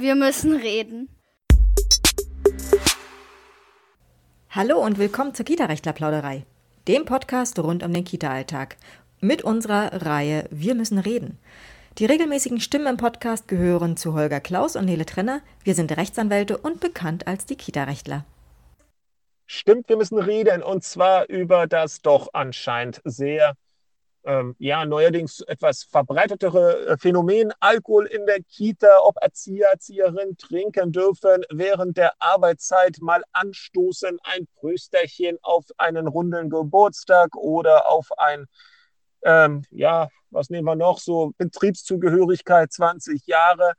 [0.00, 1.10] Wir müssen reden.
[4.48, 6.46] Hallo und willkommen zur Kita-Rechtler-Plauderei,
[6.88, 8.78] dem Podcast rund um den Kita-Alltag.
[9.20, 11.38] Mit unserer Reihe Wir müssen reden.
[11.98, 15.42] Die regelmäßigen Stimmen im Podcast gehören zu Holger Klaus und Nele Trenner.
[15.64, 18.24] Wir sind Rechtsanwälte und bekannt als die Kita-Rechtler.
[19.44, 23.52] Stimmt, wir müssen reden und zwar über das doch anscheinend sehr
[24.24, 30.92] ähm, ja, neuerdings etwas verbreitetere äh, Phänomen Alkohol in der Kita, ob Erzieher, Erzieherinnen trinken
[30.92, 38.46] dürfen, während der Arbeitszeit mal anstoßen, ein Prösterchen auf einen runden Geburtstag oder auf ein,
[39.22, 43.72] ähm, ja, was nehmen wir noch, so Betriebszugehörigkeit 20 Jahre.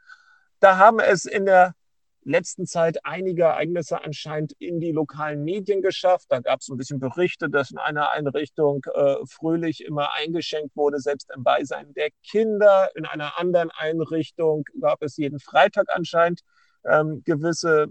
[0.60, 1.76] Da haben es in der
[2.24, 6.28] letzten Zeit einige Ereignisse anscheinend in die lokalen Medien geschafft.
[6.30, 11.00] Da gab es ein bisschen Berichte, dass in einer Einrichtung äh, fröhlich immer eingeschenkt wurde,
[11.00, 12.90] selbst im Beisein der Kinder.
[12.96, 16.42] In einer anderen Einrichtung gab es jeden Freitag anscheinend
[16.86, 17.88] ähm, gewisse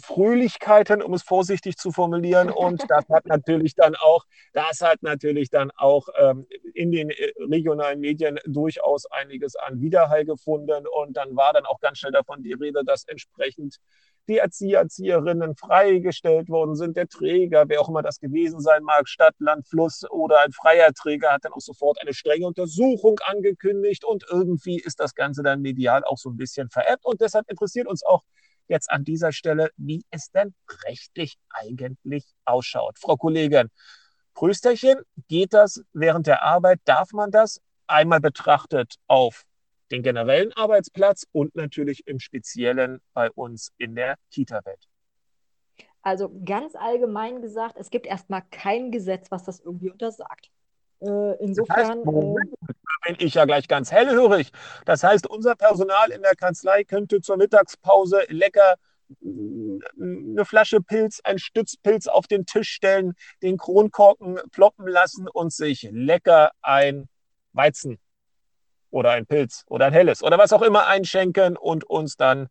[0.00, 2.50] Fröhlichkeiten, um es vorsichtig zu formulieren.
[2.50, 7.32] Und das hat natürlich dann auch, das hat natürlich dann auch ähm, in den äh,
[7.38, 10.86] regionalen Medien durchaus einiges an Widerhall gefunden.
[10.86, 13.78] Und dann war dann auch ganz schnell davon die Rede, dass entsprechend
[14.28, 16.96] die Erzieher, Erzieherinnen freigestellt worden sind.
[16.96, 20.92] Der Träger, wer auch immer das gewesen sein mag, Stadt, Land, Fluss oder ein freier
[20.92, 24.04] Träger, hat dann auch sofort eine strenge Untersuchung angekündigt.
[24.04, 27.04] Und irgendwie ist das Ganze dann medial auch so ein bisschen veräppt.
[27.04, 28.22] Und deshalb interessiert uns auch
[28.68, 32.98] jetzt an dieser Stelle, wie es denn rechtlich eigentlich ausschaut.
[32.98, 33.70] Frau Kollegin,
[34.34, 36.80] Prösterchen, geht das während der Arbeit?
[36.84, 39.44] Darf man das einmal betrachtet auf
[39.90, 44.86] den generellen Arbeitsplatz und natürlich im Speziellen bei uns in der Kita-Welt?
[46.02, 50.50] Also ganz allgemein gesagt, es gibt erstmal kein Gesetz, was das irgendwie untersagt.
[51.00, 51.76] Äh, insofern.
[51.76, 54.50] Das heißt, äh, bin ich ja gleich ganz hellhörig.
[54.84, 58.76] Das heißt, unser Personal in der Kanzlei könnte zur Mittagspause lecker
[59.20, 65.52] mm, eine Flasche Pilz, ein Stützpilz auf den Tisch stellen, den Kronkorken ploppen lassen und
[65.52, 67.08] sich lecker ein
[67.52, 67.98] Weizen
[68.90, 72.48] oder ein Pilz oder ein helles oder was auch immer einschenken und uns dann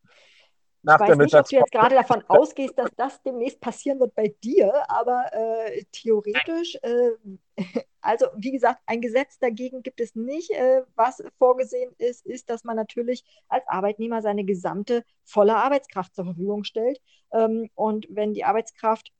[0.88, 4.16] nach ich weiß nicht, ob du jetzt gerade davon ausgehst, dass das demnächst passieren wird
[4.16, 7.12] bei dir, aber äh, theoretisch, äh,
[8.02, 10.52] also wie gesagt, ein Gesetz dagegen gibt es nicht.
[10.52, 16.26] Äh, was vorgesehen ist, ist, dass man natürlich als Arbeitnehmer seine gesamte volle Arbeitskraft zur
[16.26, 17.02] Verfügung stellt.
[17.34, 19.12] Ähm, und wenn die Arbeitskraft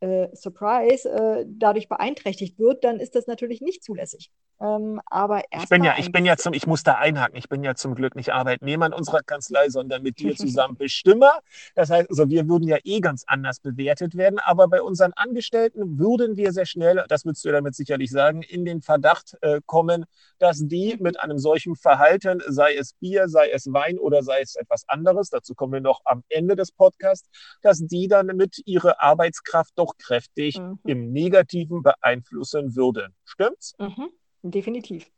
[0.00, 4.30] äh, Surprise äh, dadurch beeinträchtigt wird, dann ist das natürlich nicht zulässig.
[4.60, 7.62] Ähm, aber ich bin ja, ich bin ja zum, ich muss da einhaken, ich bin
[7.62, 11.40] ja zum Glück nicht Arbeitnehmer in unserer Kanzlei, sondern mit dir zusammen Bestimmer.
[11.74, 15.98] Das heißt, also wir würden ja eh ganz anders bewertet werden, aber bei unseren Angestellten
[15.98, 20.04] würden wir sehr schnell, das würdest du damit sicherlich sagen, in den Verdacht äh, kommen,
[20.38, 24.56] dass die mit einem solchen Verhalten, sei es Bier, sei es Wein oder sei es
[24.56, 27.28] etwas anderes, dazu kommen wir noch am Ende des Podcasts,
[27.62, 30.78] dass die dann mit ihrer Arbeitskraft doch kräftig mhm.
[30.84, 33.14] im Negativen beeinflussen würden.
[33.24, 33.74] Stimmt's?
[33.78, 34.08] Mhm.
[34.42, 35.10] Definitiv.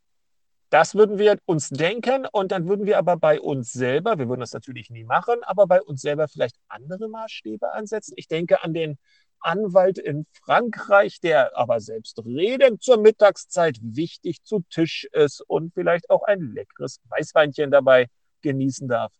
[0.69, 4.39] Das würden wir uns denken und dann würden wir aber bei uns selber, wir würden
[4.39, 8.13] das natürlich nie machen, aber bei uns selber vielleicht andere Maßstäbe ansetzen.
[8.15, 8.97] Ich denke an den
[9.41, 16.09] Anwalt in Frankreich, der aber selbst redend zur Mittagszeit wichtig zu Tisch ist und vielleicht
[16.09, 18.07] auch ein leckeres Weißweinchen dabei
[18.41, 19.11] genießen darf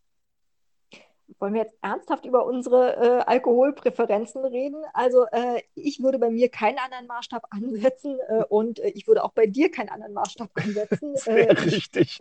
[1.40, 4.84] wollen wir jetzt ernsthaft über unsere äh, Alkoholpräferenzen reden?
[4.94, 9.24] Also äh, ich würde bei mir keinen anderen Maßstab ansetzen äh, und äh, ich würde
[9.24, 11.16] auch bei dir keinen anderen Maßstab ansetzen.
[11.16, 12.20] Sehr äh, richtig.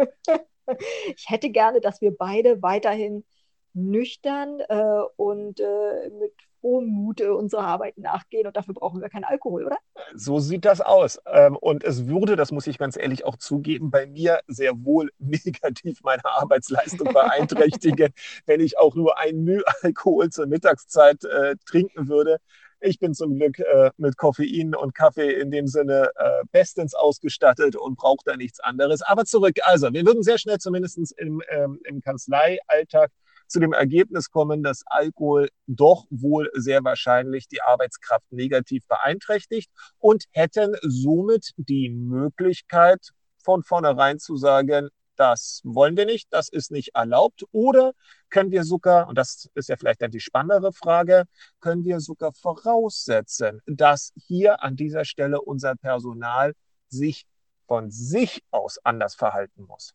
[1.16, 3.24] ich hätte gerne, dass wir beide weiterhin
[3.72, 5.60] nüchtern äh, und
[6.18, 9.78] mit frohem Mute unserer Arbeit nachgehen und dafür brauchen wir keinen Alkohol, oder?
[10.14, 11.18] So sieht das aus.
[11.26, 15.10] Ähm, und es würde, das muss ich ganz ehrlich auch zugeben, bei mir sehr wohl
[15.18, 18.12] negativ meine Arbeitsleistung beeinträchtigen,
[18.46, 22.38] wenn ich auch nur ein Müh Alkohol zur Mittagszeit äh, trinken würde.
[22.82, 27.76] Ich bin zum Glück äh, mit Koffein und Kaffee in dem Sinne äh, bestens ausgestattet
[27.76, 29.02] und brauche da nichts anderes.
[29.02, 33.10] Aber zurück, also wir würden sehr schnell zumindest im, ähm, im Kanzleialltag
[33.50, 40.24] zu dem Ergebnis kommen, dass Alkohol doch wohl sehr wahrscheinlich die Arbeitskraft negativ beeinträchtigt und
[40.30, 43.10] hätten somit die Möglichkeit,
[43.42, 47.44] von vornherein zu sagen, das wollen wir nicht, das ist nicht erlaubt.
[47.52, 47.92] Oder
[48.30, 51.24] können wir sogar, und das ist ja vielleicht dann die spannendere Frage,
[51.60, 56.54] können wir sogar voraussetzen, dass hier an dieser Stelle unser Personal
[56.88, 57.26] sich
[57.66, 59.94] von sich aus anders verhalten muss?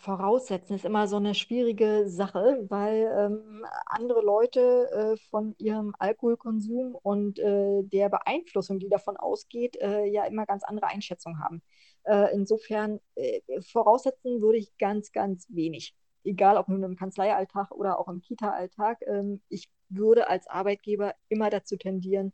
[0.00, 6.94] Voraussetzen ist immer so eine schwierige Sache, weil ähm, andere Leute äh, von ihrem Alkoholkonsum
[6.94, 11.62] und äh, der Beeinflussung, die davon ausgeht, äh, ja immer ganz andere Einschätzungen haben.
[12.04, 15.94] Äh, insofern äh, voraussetzen würde ich ganz, ganz wenig.
[16.24, 19.02] Egal ob nun im Kanzleialltag oder auch im Kita-Alltag.
[19.06, 22.32] Ähm, ich würde als Arbeitgeber immer dazu tendieren,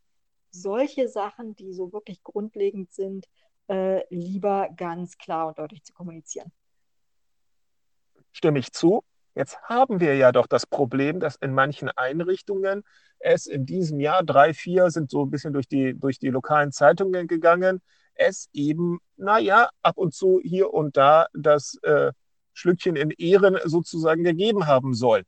[0.51, 3.27] solche Sachen, die so wirklich grundlegend sind,
[3.69, 6.53] äh, lieber ganz klar und deutlich zu kommunizieren
[8.35, 9.03] stimme ich zu.
[9.35, 12.85] Jetzt haben wir ja doch das Problem, dass in manchen Einrichtungen
[13.19, 16.73] es in diesem Jahr, drei, vier sind so ein bisschen durch die, durch die lokalen
[16.73, 17.81] Zeitungen gegangen,
[18.15, 22.13] es eben, naja, ab und zu hier und da das äh,
[22.53, 25.25] Schlückchen in Ehren sozusagen gegeben haben soll.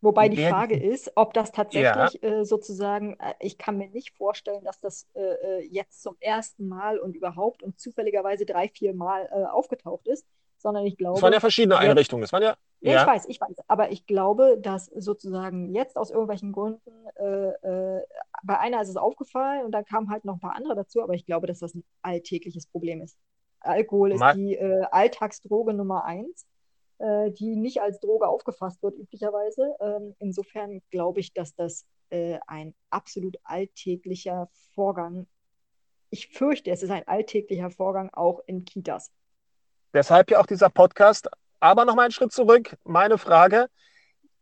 [0.00, 2.28] Wobei die Frage ist, ob das tatsächlich ja.
[2.28, 6.66] äh, sozusagen, äh, ich kann mir nicht vorstellen, dass das äh, äh jetzt zum ersten
[6.66, 10.26] Mal und überhaupt und zufälligerweise drei, vier Mal äh, aufgetaucht ist
[10.62, 11.16] sondern ich glaube.
[11.16, 12.24] Es waren ja verschiedene Einrichtungen.
[12.24, 13.56] Es waren ja, ja, ja, ich weiß, ich weiß.
[13.68, 18.02] Aber ich glaube, dass sozusagen jetzt aus irgendwelchen Gründen, äh, äh,
[18.42, 21.14] bei einer ist es aufgefallen und dann kamen halt noch ein paar andere dazu, aber
[21.14, 23.18] ich glaube, dass das ein alltägliches Problem ist.
[23.60, 26.46] Alkohol ist Mal die äh, Alltagsdroge Nummer eins,
[26.98, 29.76] äh, die nicht als Droge aufgefasst wird, üblicherweise.
[29.80, 35.26] Ähm, insofern glaube ich, dass das äh, ein absolut alltäglicher Vorgang
[36.12, 39.10] ich fürchte, es ist ein alltäglicher Vorgang auch in Kitas.
[39.94, 41.28] Deshalb ja auch dieser Podcast.
[41.60, 42.76] Aber noch mal einen Schritt zurück.
[42.84, 43.68] Meine Frage,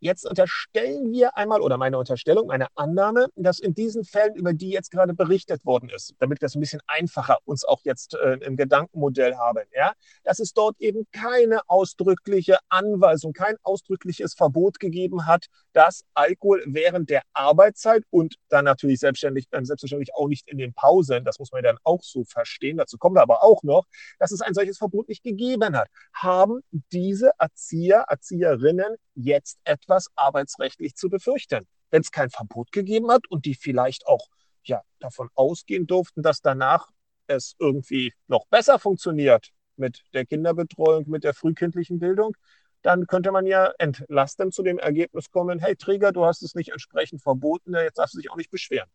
[0.02, 4.70] Jetzt unterstellen wir einmal, oder meine Unterstellung, meine Annahme, dass in diesen Fällen, über die
[4.70, 8.38] jetzt gerade berichtet worden ist, damit wir es ein bisschen einfacher uns auch jetzt äh,
[8.40, 9.92] im Gedankenmodell haben, ja,
[10.24, 17.10] dass es dort eben keine ausdrückliche Anweisung, kein ausdrückliches Verbot gegeben hat, dass Alkohol während
[17.10, 21.52] der Arbeitszeit und dann natürlich selbstständig, äh, selbstverständlich auch nicht in den Pausen, das muss
[21.52, 23.84] man dann auch so verstehen, dazu kommen wir aber auch noch,
[24.18, 25.88] dass es ein solches Verbot nicht gegeben hat.
[26.14, 26.60] Haben
[26.90, 31.66] diese Erzieher, Erzieherinnen jetzt etwas arbeitsrechtlich zu befürchten.
[31.90, 34.28] Wenn es kein Verbot gegeben hat und die vielleicht auch
[34.64, 36.88] ja, davon ausgehen durften, dass danach
[37.26, 42.36] es irgendwie noch besser funktioniert mit der Kinderbetreuung, mit der frühkindlichen Bildung,
[42.82, 46.70] dann könnte man ja entlastend zu dem Ergebnis kommen, hey Träger, du hast es nicht
[46.70, 48.88] entsprechend verboten, jetzt darfst du dich auch nicht beschweren.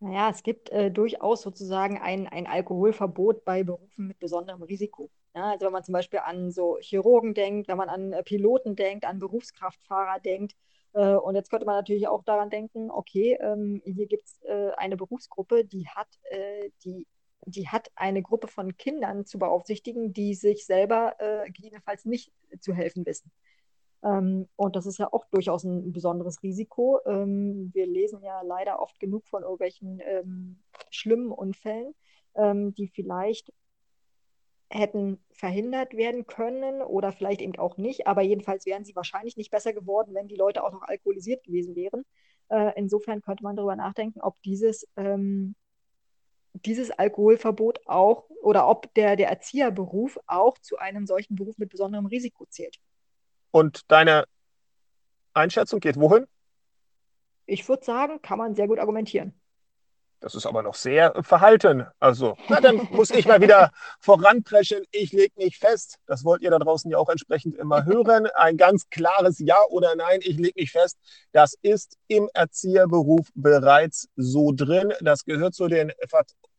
[0.00, 5.10] Naja, es gibt äh, durchaus sozusagen ein, ein Alkoholverbot bei Berufen mit besonderem Risiko.
[5.34, 8.76] Ja, also wenn man zum Beispiel an so Chirurgen denkt, wenn man an äh, Piloten
[8.76, 10.54] denkt, an Berufskraftfahrer denkt.
[10.92, 14.72] Äh, und jetzt könnte man natürlich auch daran denken, okay, ähm, hier gibt es äh,
[14.76, 17.06] eine Berufsgruppe, die hat, äh, die,
[17.46, 22.30] die hat eine Gruppe von Kindern zu beaufsichtigen, die sich selber äh, gegebenenfalls nicht
[22.60, 23.32] zu helfen wissen.
[24.04, 27.00] Ähm, und das ist ja auch durchaus ein besonderes Risiko.
[27.06, 30.58] Ähm, wir lesen ja leider oft genug von irgendwelchen ähm,
[30.90, 31.94] schlimmen Unfällen,
[32.34, 33.50] ähm, die vielleicht
[34.72, 39.50] hätten verhindert werden können oder vielleicht eben auch nicht, aber jedenfalls wären sie wahrscheinlich nicht
[39.50, 42.04] besser geworden, wenn die Leute auch noch alkoholisiert gewesen wären.
[42.48, 45.54] Äh, insofern könnte man darüber nachdenken, ob dieses, ähm,
[46.54, 52.06] dieses Alkoholverbot auch oder ob der, der Erzieherberuf auch zu einem solchen Beruf mit besonderem
[52.06, 52.78] Risiko zählt.
[53.50, 54.24] Und deine
[55.34, 56.26] Einschätzung geht wohin?
[57.46, 59.34] Ich würde sagen, kann man sehr gut argumentieren.
[60.22, 61.84] Das ist aber noch sehr verhalten.
[61.98, 64.84] Also, na, dann muss ich mal wieder voranpreschen.
[64.92, 65.98] Ich lege mich fest.
[66.06, 68.28] Das wollt ihr da draußen ja auch entsprechend immer hören.
[68.36, 70.20] Ein ganz klares Ja oder Nein.
[70.22, 70.96] Ich lege mich fest.
[71.32, 74.92] Das ist im Erzieherberuf bereits so drin.
[75.00, 75.90] Das gehört zu den,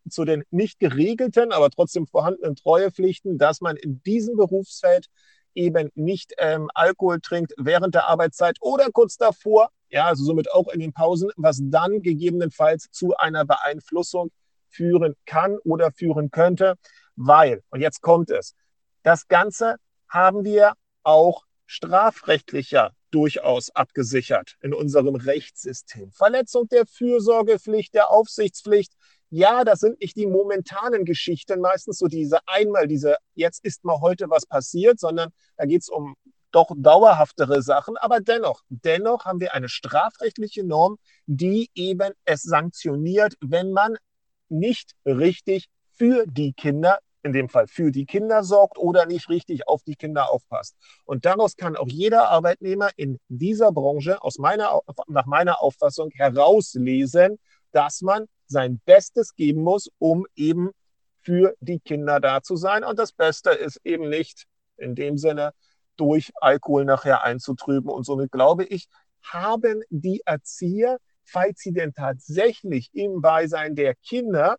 [0.09, 5.07] zu den nicht geregelten, aber trotzdem vorhandenen Treuepflichten, dass man in diesem Berufsfeld
[5.55, 10.69] eben nicht ähm, Alkohol trinkt während der Arbeitszeit oder kurz davor, ja, also somit auch
[10.69, 14.31] in den Pausen, was dann gegebenenfalls zu einer Beeinflussung
[14.67, 16.75] führen kann oder führen könnte,
[17.15, 18.55] weil, und jetzt kommt es,
[19.03, 19.75] das Ganze
[20.09, 20.73] haben wir
[21.03, 26.11] auch strafrechtlicher durchaus abgesichert in unserem Rechtssystem.
[26.11, 28.93] Verletzung der Fürsorgepflicht, der Aufsichtspflicht,
[29.29, 34.01] ja, das sind nicht die momentanen Geschichten, meistens so diese einmal, diese jetzt ist mal
[34.01, 36.15] heute was passiert, sondern da geht es um
[36.53, 37.97] doch dauerhaftere Sachen.
[37.97, 43.97] Aber dennoch, dennoch haben wir eine strafrechtliche Norm, die eben es sanktioniert, wenn man
[44.49, 49.67] nicht richtig für die Kinder, in dem Fall für die Kinder sorgt oder nicht richtig
[49.67, 50.75] auf die Kinder aufpasst.
[51.05, 57.39] Und daraus kann auch jeder Arbeitnehmer in dieser Branche aus meiner, nach meiner Auffassung herauslesen,
[57.71, 60.71] dass man sein Bestes geben muss, um eben
[61.21, 62.83] für die Kinder da zu sein.
[62.83, 64.43] Und das Beste ist eben nicht
[64.77, 65.53] in dem Sinne
[65.97, 67.89] durch Alkohol nachher einzutrüben.
[67.89, 68.87] Und somit glaube ich,
[69.21, 74.57] haben die Erzieher, falls sie denn tatsächlich im Beisein der Kinder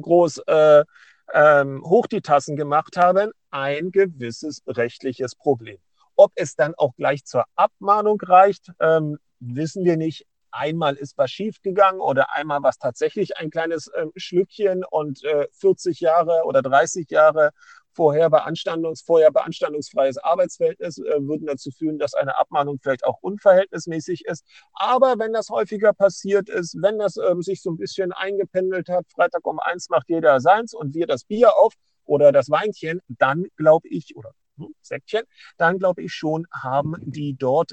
[0.00, 0.84] groß äh,
[1.32, 5.78] ähm, hoch die Tassen gemacht haben, ein gewisses rechtliches Problem.
[6.16, 10.26] Ob es dann auch gleich zur Abmahnung reicht, ähm, wissen wir nicht.
[10.50, 15.48] Einmal ist was schiefgegangen oder einmal war es tatsächlich ein kleines äh, Schlückchen und äh,
[15.52, 17.50] 40 Jahre oder 30 Jahre
[17.94, 24.24] vorher Beanstandungs, vorher beanstandungsfreies Arbeitsverhältnis äh, würden dazu führen, dass eine Abmahnung vielleicht auch unverhältnismäßig
[24.26, 24.44] ist.
[24.74, 29.06] Aber wenn das häufiger passiert ist, wenn das ähm, sich so ein bisschen eingependelt hat,
[29.12, 31.74] Freitag um eins macht jeder seins und wir das Bier auf
[32.04, 35.24] oder das Weinchen, dann glaube ich, oder hm, Säckchen,
[35.56, 37.72] dann glaube ich schon, haben die dort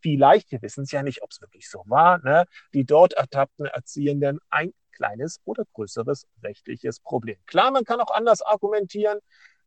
[0.00, 3.66] vielleicht, wir wissen es ja nicht, ob es wirklich so war, ne, die dort ertappten
[3.66, 7.38] Erziehenden ein kleines oder größeres rechtliches Problem.
[7.46, 9.20] Klar, man kann auch anders argumentieren,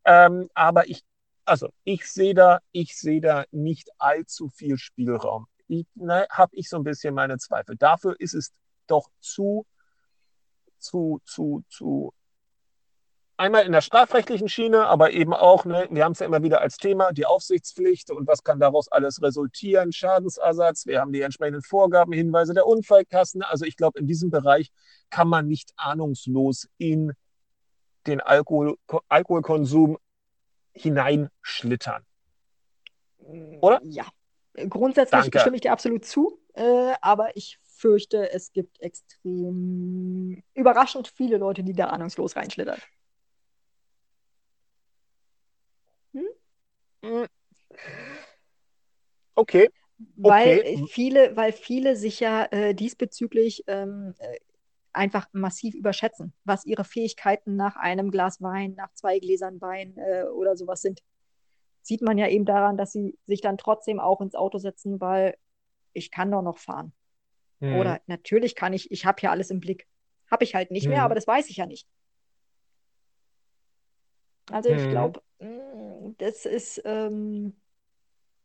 [0.03, 1.03] ähm, aber ich,
[1.45, 5.47] also ich sehe da, ich sehe da nicht allzu viel Spielraum.
[5.95, 7.77] Ne, habe ich so ein bisschen meine Zweifel.
[7.77, 8.51] Dafür ist es
[8.87, 9.65] doch zu,
[10.79, 12.13] zu, zu, zu
[13.41, 16.61] einmal in der strafrechtlichen Schiene, aber eben auch, ne, wir haben es ja immer wieder
[16.61, 21.63] als Thema, die Aufsichtspflicht und was kann daraus alles resultieren, Schadensersatz, wir haben die entsprechenden
[21.63, 23.41] Vorgaben, Hinweise der Unfallkassen.
[23.41, 24.71] Also ich glaube, in diesem Bereich
[25.09, 27.13] kann man nicht ahnungslos in
[28.05, 28.77] den Alkohol,
[29.09, 29.97] Alkoholkonsum
[30.73, 32.03] hineinschlittern.
[33.61, 33.81] Oder?
[33.83, 34.05] Ja,
[34.69, 35.39] grundsätzlich Danke.
[35.39, 41.63] stimme ich dir absolut zu, äh, aber ich fürchte, es gibt extrem überraschend viele Leute,
[41.63, 42.79] die da ahnungslos reinschlittern.
[46.13, 46.27] Hm.
[49.35, 49.69] Okay.
[50.15, 50.85] Weil okay.
[50.89, 54.39] viele, weil viele sich ja äh, diesbezüglich ähm, äh,
[54.93, 60.23] einfach massiv überschätzen, was ihre Fähigkeiten nach einem Glas Wein, nach zwei Gläsern Wein äh,
[60.23, 61.01] oder sowas sind.
[61.83, 65.35] Sieht man ja eben daran, dass sie sich dann trotzdem auch ins Auto setzen, weil
[65.93, 66.93] ich kann doch noch fahren.
[67.59, 67.75] Hm.
[67.75, 69.87] Oder natürlich kann ich, ich habe ja alles im Blick.
[70.29, 70.91] Habe ich halt nicht hm.
[70.91, 71.87] mehr, aber das weiß ich ja nicht.
[74.51, 74.89] Also ich mhm.
[74.89, 75.21] glaube,
[76.17, 77.53] das ist, ähm,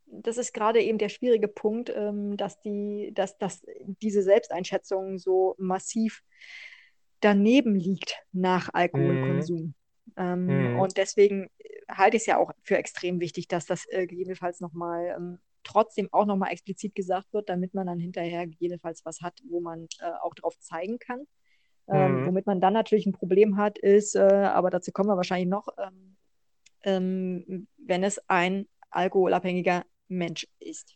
[0.06, 3.66] das ist gerade eben der schwierige Punkt, ähm, dass, die, dass, dass
[4.02, 6.22] diese Selbsteinschätzung so massiv
[7.20, 9.58] daneben liegt nach Alkoholkonsum.
[9.58, 9.74] Mhm.
[10.16, 10.80] Ähm, mhm.
[10.80, 11.50] Und deswegen
[11.88, 16.08] halte ich es ja auch für extrem wichtig, dass das äh, gegebenenfalls nochmal ähm, trotzdem
[16.12, 20.12] auch nochmal explizit gesagt wird, damit man dann hinterher gegebenenfalls was hat, wo man äh,
[20.22, 21.26] auch drauf zeigen kann.
[21.88, 22.26] Ähm, mhm.
[22.26, 25.68] Womit man dann natürlich ein Problem hat, ist, äh, aber dazu kommen wir wahrscheinlich noch,
[25.78, 26.15] ähm,
[26.86, 30.94] ähm, wenn es ein alkoholabhängiger Mensch ist.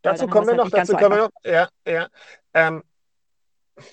[0.00, 1.30] Dazu kommen wir noch, dazu so kommen wir noch.
[1.44, 2.08] Ja, ja.
[2.54, 2.82] Ähm,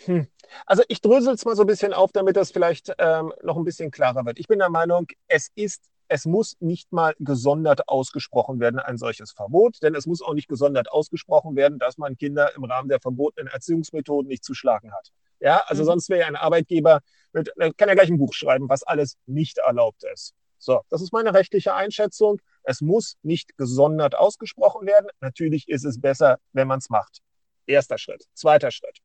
[0.06, 0.28] hm.
[0.66, 3.64] Also ich drösel es mal so ein bisschen auf, damit das vielleicht ähm, noch ein
[3.64, 4.40] bisschen klarer wird.
[4.40, 9.32] Ich bin der Meinung, es ist es muss nicht mal gesondert ausgesprochen werden, ein solches
[9.32, 13.00] Verbot, denn es muss auch nicht gesondert ausgesprochen werden, dass man Kinder im Rahmen der
[13.00, 15.08] verbotenen Erziehungsmethoden nicht zu schlagen hat.
[15.40, 15.86] Ja, also mhm.
[15.86, 17.00] sonst wäre ja ein Arbeitgeber,
[17.32, 20.34] mit, kann ja gleich ein Buch schreiben, was alles nicht erlaubt ist.
[20.62, 22.40] So, das ist meine rechtliche Einschätzung.
[22.62, 25.08] Es muss nicht gesondert ausgesprochen werden.
[25.20, 27.20] Natürlich ist es besser, wenn man es macht.
[27.66, 28.26] Erster Schritt.
[28.36, 29.00] Zweiter Schritt.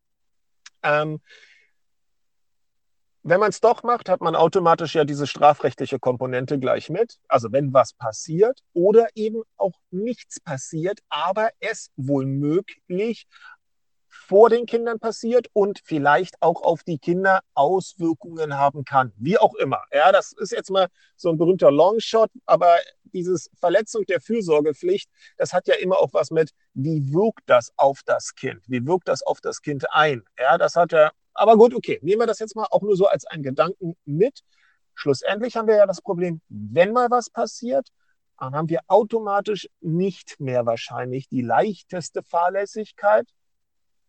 [0.82, 1.18] Ähm,
[3.22, 7.18] wenn man es doch macht, hat man automatisch ja diese strafrechtliche Komponente gleich mit.
[7.26, 13.26] Also wenn was passiert oder eben auch nichts passiert, aber es wohl möglich
[14.16, 19.12] vor den Kindern passiert und vielleicht auch auf die Kinder Auswirkungen haben kann.
[19.16, 19.82] Wie auch immer.
[19.92, 22.76] Ja, das ist jetzt mal so ein berühmter Longshot, aber
[23.12, 28.00] dieses Verletzung der Fürsorgepflicht, das hat ja immer auch was mit, wie wirkt das auf
[28.04, 28.62] das Kind?
[28.66, 30.24] Wie wirkt das auf das Kind ein?
[30.38, 33.06] Ja, das hat ja, aber gut, okay, nehmen wir das jetzt mal auch nur so
[33.06, 34.40] als einen Gedanken mit.
[34.94, 37.88] Schlussendlich haben wir ja das Problem, wenn mal was passiert,
[38.38, 43.28] dann haben wir automatisch nicht mehr wahrscheinlich die leichteste Fahrlässigkeit,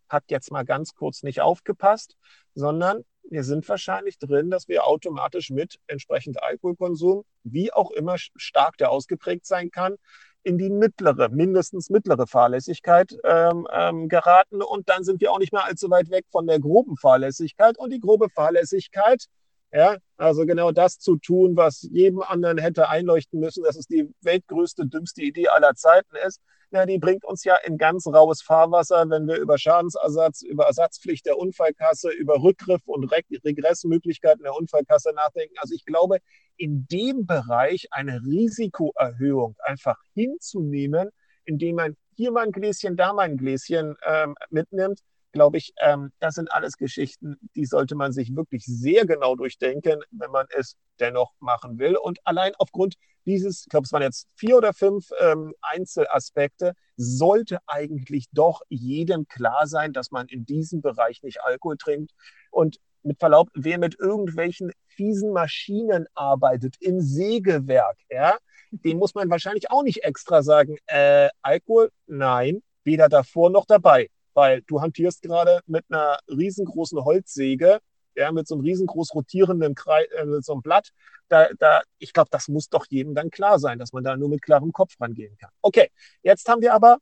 [0.09, 2.15] hat jetzt mal ganz kurz nicht aufgepasst,
[2.53, 8.77] sondern wir sind wahrscheinlich drin, dass wir automatisch mit entsprechend Alkoholkonsum, wie auch immer stark
[8.77, 9.97] der ausgeprägt sein kann,
[10.43, 14.61] in die mittlere, mindestens mittlere Fahrlässigkeit ähm, ähm, geraten.
[14.61, 17.77] Und dann sind wir auch nicht mehr allzu weit weg von der groben Fahrlässigkeit.
[17.77, 19.25] Und die grobe Fahrlässigkeit,
[19.71, 24.09] ja, also genau das zu tun, was jedem anderen hätte einleuchten müssen, dass es die
[24.21, 29.09] weltgrößte, dümmste Idee aller Zeiten ist, na, die bringt uns ja in ganz raues Fahrwasser,
[29.09, 35.55] wenn wir über Schadensersatz, über Ersatzpflicht der Unfallkasse, über Rückgriff und Regressmöglichkeiten der Unfallkasse nachdenken.
[35.59, 36.17] Also ich glaube,
[36.57, 41.09] in dem Bereich eine Risikoerhöhung einfach hinzunehmen,
[41.45, 44.99] indem man hier mal ein Gläschen, da mal ein Gläschen ähm, mitnimmt,
[45.31, 50.01] glaube ich, ähm, das sind alles Geschichten, die sollte man sich wirklich sehr genau durchdenken,
[50.11, 51.95] wenn man es dennoch machen will.
[51.95, 57.59] Und allein aufgrund dieses, ich glaube, es waren jetzt vier oder fünf ähm, Einzelaspekte, sollte
[57.67, 62.13] eigentlich doch jedem klar sein, dass man in diesem Bereich nicht Alkohol trinkt.
[62.49, 68.37] Und mit Verlaub, wer mit irgendwelchen fiesen Maschinen arbeitet, im Sägewerk, ja,
[68.71, 74.09] dem muss man wahrscheinlich auch nicht extra sagen, äh, Alkohol, nein, weder davor noch dabei,
[74.37, 77.79] weil du hantierst gerade mit einer riesengroßen Holzsäge,
[78.13, 80.91] ja, mit so einem riesengroß rotierenden Kreis, äh, mit so einem Blatt.
[81.27, 84.29] Da, da, ich glaube, das muss doch jedem dann klar sein, dass man da nur
[84.29, 85.49] mit klarem Kopf rangehen kann.
[85.63, 85.89] Okay,
[86.21, 86.99] jetzt haben wir aber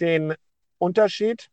[0.00, 0.34] den
[0.76, 1.48] Unterschied.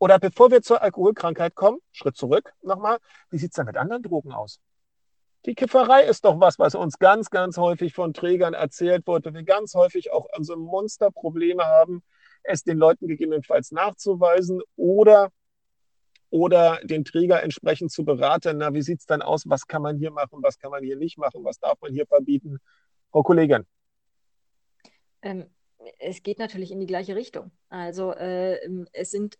[0.00, 2.98] Oder bevor wir zur Alkoholkrankheit kommen, Schritt zurück nochmal,
[3.30, 4.58] wie sieht es denn mit anderen Drogen aus?
[5.46, 9.34] Die Kifferei ist doch was, was uns ganz, ganz häufig von Trägern erzählt wurde.
[9.34, 12.02] Wir ganz häufig auch also Monsterprobleme haben,
[12.42, 15.30] es den Leuten gegebenenfalls nachzuweisen oder,
[16.30, 18.58] oder den Träger entsprechend zu beraten.
[18.58, 19.44] Na, wie sieht es dann aus?
[19.48, 20.42] Was kann man hier machen?
[20.42, 21.44] Was kann man hier nicht machen?
[21.44, 22.58] Was darf man hier verbieten?
[23.10, 23.64] Frau Kollegin.
[25.22, 25.46] Ähm,
[25.98, 27.50] es geht natürlich in die gleiche Richtung.
[27.68, 28.58] Also äh,
[28.92, 29.38] es sind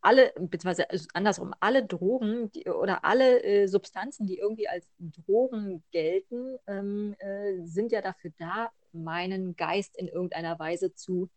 [0.00, 5.82] alle, beziehungsweise also andersrum, alle Drogen die, oder alle äh, Substanzen, die irgendwie als Drogen
[5.90, 11.28] gelten, ähm, äh, sind ja dafür da, meinen Geist in irgendeiner Weise zu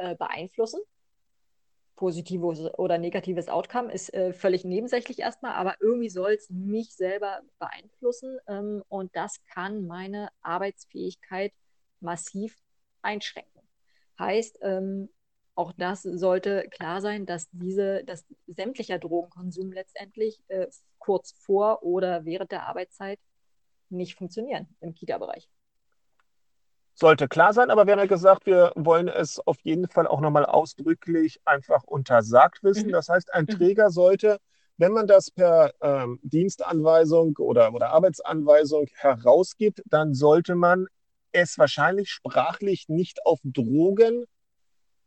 [0.00, 0.80] äh, beeinflussen.
[1.96, 7.42] Positives oder negatives Outcome ist äh, völlig nebensächlich erstmal, aber irgendwie soll es mich selber
[7.58, 11.52] beeinflussen ähm, und das kann meine Arbeitsfähigkeit
[12.00, 12.56] massiv
[13.02, 13.60] einschränken.
[14.18, 15.10] Heißt, ähm,
[15.54, 22.24] auch das sollte klar sein, dass diese, dass sämtlicher Drogenkonsum letztendlich äh, kurz vor oder
[22.24, 23.18] während der Arbeitszeit
[23.90, 25.50] nicht funktionieren im Kita-Bereich.
[27.00, 30.20] Sollte klar sein, aber wir haben ja gesagt, wir wollen es auf jeden Fall auch
[30.20, 32.88] nochmal ausdrücklich einfach untersagt wissen.
[32.88, 32.92] Mhm.
[32.92, 33.56] Das heißt, ein mhm.
[33.56, 34.36] Träger sollte,
[34.76, 40.88] wenn man das per ähm, Dienstanweisung oder, oder Arbeitsanweisung herausgibt, dann sollte man
[41.32, 44.26] es wahrscheinlich sprachlich nicht auf Drogen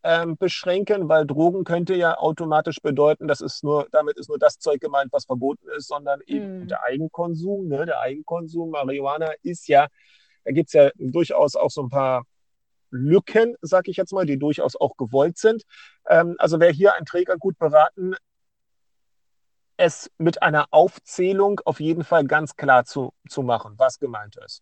[0.02, 4.58] ähm, beschränken, weil Drogen könnte ja automatisch bedeuten, das ist nur, damit ist nur das
[4.58, 6.68] Zeug gemeint, was verboten ist, sondern eben mm.
[6.70, 7.68] der Eigenkonsum.
[7.68, 7.86] Ne?
[7.86, 9.88] Der Eigenkonsum, Marihuana ist ja,
[10.44, 12.26] da gibt es ja durchaus auch so ein paar
[12.90, 15.64] Lücken, sag ich jetzt mal, die durchaus auch gewollt sind.
[16.08, 18.16] Ähm, also wäre hier ein Träger gut beraten,
[19.78, 24.62] es mit einer Aufzählung auf jeden Fall ganz klar zu, zu machen, was gemeint ist.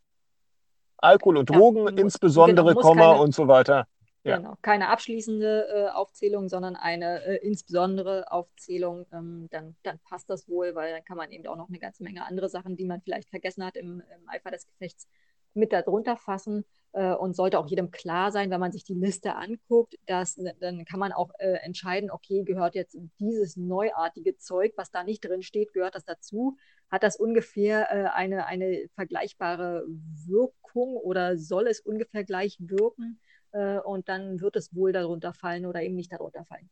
[0.97, 3.87] Alkohol und Drogen, ja, insbesondere, genau, Komma und so weiter.
[4.23, 4.37] Ja.
[4.37, 9.07] Genau, keine abschließende äh, Aufzählung, sondern eine äh, insbesondere Aufzählung.
[9.11, 12.03] Ähm, dann, dann passt das wohl, weil dann kann man eben auch noch eine ganze
[12.03, 15.07] Menge andere Sachen, die man vielleicht vergessen hat im, im Eifer des Gefechts,
[15.53, 16.65] mit darunter fassen.
[16.93, 20.83] Äh, und sollte auch jedem klar sein, wenn man sich die Liste anguckt, dass dann
[20.83, 25.41] kann man auch äh, entscheiden, okay, gehört jetzt dieses neuartige Zeug, was da nicht drin
[25.41, 26.57] steht, gehört das dazu?
[26.89, 33.19] Hat das ungefähr äh, eine, eine vergleichbare Wirkung oder soll es ungefähr gleich wirken?
[33.51, 36.69] äh, und dann wird es wohl darunter fallen oder eben nicht darunter fallen.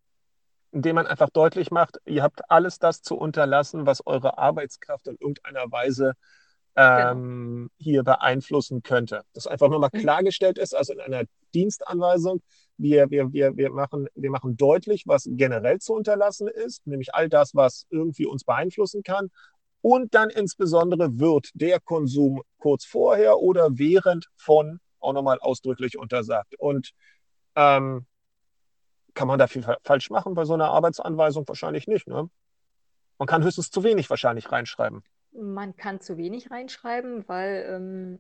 [0.72, 5.16] Indem man einfach deutlich macht, ihr habt alles das zu unterlassen, was eure Arbeitskraft in
[5.20, 6.14] irgendeiner Weise genau.
[6.80, 7.70] Ähm, genau.
[7.78, 9.24] hier beeinflussen könnte.
[9.34, 10.00] Das einfach nochmal mhm.
[10.00, 12.42] klargestellt ist, also in einer Dienstanweisung,
[12.78, 17.28] wir, wir, wir, wir, machen, wir machen deutlich, was generell zu unterlassen ist, nämlich all
[17.28, 19.30] das, was irgendwie uns beeinflussen kann.
[19.82, 26.56] Und dann insbesondere wird der Konsum kurz vorher oder während von auch nochmal ausdrücklich untersagt.
[26.58, 26.92] Und
[27.56, 28.06] ähm,
[29.14, 31.46] kann man da viel falsch machen bei so einer Arbeitsanweisung?
[31.48, 32.08] Wahrscheinlich nicht.
[32.08, 32.30] Ne?
[33.18, 35.04] Man kann höchstens zu wenig wahrscheinlich reinschreiben.
[35.32, 38.20] Man kann zu wenig reinschreiben, weil, ähm,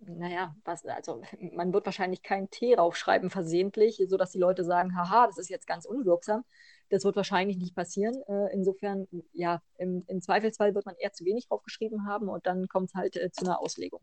[0.00, 5.26] naja, was, also man wird wahrscheinlich keinen T raufschreiben versehentlich, sodass die Leute sagen, haha,
[5.26, 6.44] das ist jetzt ganz unwirksam.
[6.90, 8.14] Das wird wahrscheinlich nicht passieren.
[8.28, 12.66] Äh, insofern, ja, im, im, Zweifelsfall wird man eher zu wenig draufgeschrieben haben und dann
[12.68, 14.00] kommt es halt äh, zu einer Auslegung.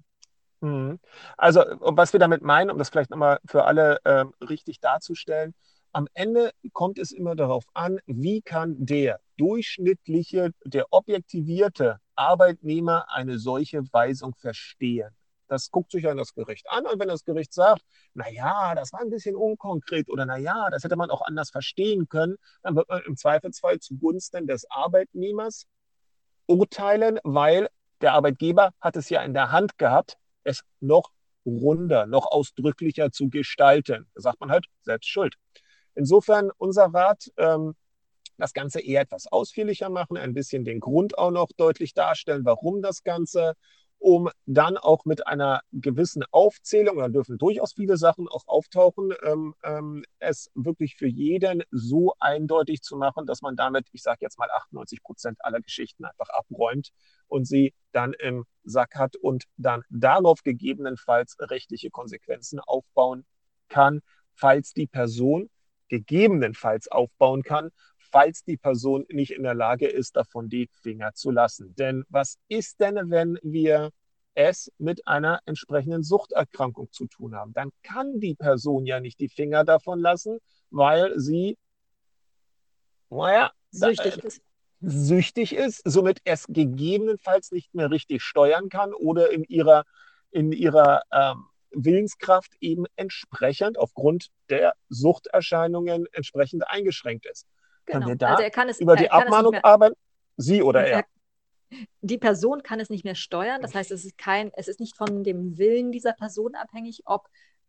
[0.61, 0.99] Mhm.
[1.37, 5.53] Also, was wir damit meinen, um das vielleicht nochmal für alle äh, richtig darzustellen,
[5.95, 13.39] am Ende kommt es immer darauf an, wie kann der durchschnittliche, der objektivierte Arbeitnehmer eine
[13.39, 15.15] solche Weisung verstehen.
[15.47, 17.81] Das guckt sich dann das Gericht an und wenn das Gericht sagt,
[18.13, 22.35] naja, das war ein bisschen unkonkret oder naja, das hätte man auch anders verstehen können,
[22.61, 25.65] dann wird man im Zweifelsfall zugunsten des Arbeitnehmers
[26.45, 27.69] urteilen, weil
[28.01, 31.11] der Arbeitgeber hat es ja in der Hand gehabt, es noch
[31.45, 34.07] runder, noch ausdrücklicher zu gestalten.
[34.13, 35.35] Da sagt man halt, selbst schuld.
[35.95, 37.75] Insofern unser Rat, ähm,
[38.37, 42.81] das Ganze eher etwas ausführlicher machen, ein bisschen den Grund auch noch deutlich darstellen, warum
[42.81, 43.55] das Ganze
[43.97, 49.55] um dann auch mit einer gewissen Aufzählung, da dürfen durchaus viele Sachen auch auftauchen, ähm,
[49.63, 54.37] ähm, es wirklich für jeden so eindeutig zu machen, dass man damit, ich sage jetzt
[54.37, 56.89] mal 98 Prozent aller Geschichten einfach abräumt
[57.27, 63.25] und sie dann im Sack hat und dann darauf gegebenenfalls rechtliche Konsequenzen aufbauen
[63.69, 64.01] kann,
[64.35, 65.49] falls die Person
[65.87, 71.31] gegebenenfalls aufbauen kann, falls die Person nicht in der Lage ist, davon die Finger zu
[71.31, 71.75] lassen.
[71.75, 73.91] Denn was ist denn, wenn wir
[74.35, 77.53] es mit einer entsprechenden Suchterkrankung zu tun haben?
[77.53, 81.57] Dann kann die Person ja nicht die Finger davon lassen, weil sie,
[83.09, 84.41] naja, süchtig ist
[84.81, 89.83] süchtig ist, somit es gegebenenfalls nicht mehr richtig steuern kann oder in ihrer,
[90.31, 91.45] in ihrer ähm,
[91.75, 97.47] Willenskraft eben entsprechend aufgrund der Suchterscheinungen entsprechend eingeschränkt ist.
[97.85, 97.99] Genau.
[97.99, 99.95] Können wir da also es, über die Abmahnung arbeiten?
[100.37, 100.97] Sie oder er?
[100.97, 101.05] er?
[102.01, 103.61] Die Person kann es nicht mehr steuern.
[103.61, 107.27] Das heißt, es ist kein, es ist nicht von dem Willen dieser Person abhängig, ob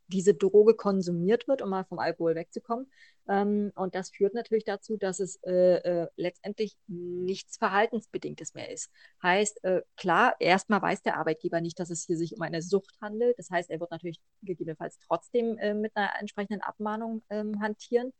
[0.09, 2.90] diese Droge konsumiert wird, um mal vom Alkohol wegzukommen.
[3.29, 8.90] Ähm, und das führt natürlich dazu, dass es äh, äh, letztendlich nichts Verhaltensbedingtes mehr ist.
[9.23, 12.97] Heißt, äh, klar, erstmal weiß der Arbeitgeber nicht, dass es hier sich um eine Sucht
[13.01, 13.38] handelt.
[13.38, 18.12] Das heißt, er wird natürlich gegebenenfalls trotzdem äh, mit einer entsprechenden Abmahnung ähm, hantieren.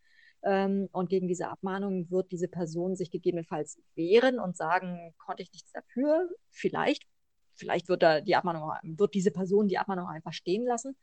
[0.43, 5.53] Ähm, und gegen diese Abmahnung wird diese Person sich gegebenenfalls wehren und sagen, konnte ich
[5.53, 6.29] nichts dafür.
[6.51, 7.05] Vielleicht,
[7.55, 10.97] vielleicht wird, da die Abmahnung, wird diese Person die Abmahnung einfach stehen lassen.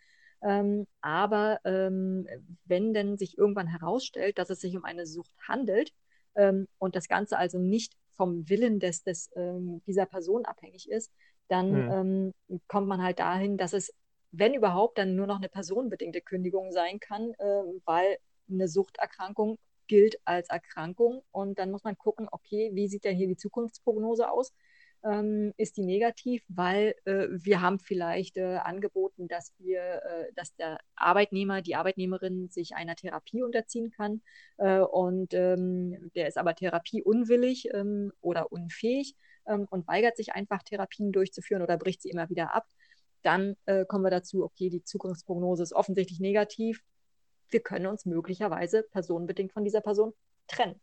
[0.43, 2.27] Ähm, aber ähm,
[2.65, 5.93] wenn denn sich irgendwann herausstellt, dass es sich um eine Sucht handelt
[6.35, 11.11] ähm, und das Ganze also nicht vom Willen des, des, ähm, dieser Person abhängig ist,
[11.47, 12.59] dann mhm.
[12.67, 13.93] kommt man halt dahin, dass es,
[14.31, 18.17] wenn überhaupt, dann nur noch eine personenbedingte Kündigung sein kann, äh, weil
[18.49, 23.27] eine Suchterkrankung gilt als Erkrankung und dann muss man gucken, okay, wie sieht denn hier
[23.27, 24.53] die Zukunftsprognose aus?
[25.03, 30.55] Ähm, ist die negativ, weil äh, wir haben vielleicht äh, angeboten, dass wir, äh, dass
[30.55, 34.21] der Arbeitnehmer, die Arbeitnehmerin sich einer Therapie unterziehen kann
[34.57, 40.63] äh, und ähm, der ist aber therapieunwillig ähm, oder unfähig ähm, und weigert sich einfach
[40.63, 42.67] Therapien durchzuführen oder bricht sie immer wieder ab.
[43.23, 46.83] Dann äh, kommen wir dazu, okay, die Zukunftsprognose ist offensichtlich negativ.
[47.49, 50.13] Wir können uns möglicherweise personenbedingt von dieser Person
[50.47, 50.79] trennen.